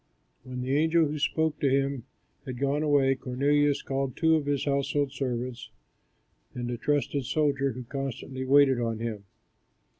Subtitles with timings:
[0.41, 2.05] When the angel who spoke to him
[2.47, 5.69] had gone away, Cornelius called two of his household servants,
[6.55, 9.25] and a trusted soldier who constantly waited on him.